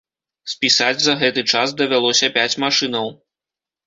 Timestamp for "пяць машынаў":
2.39-3.13